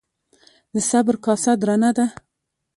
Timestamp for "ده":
1.97-2.05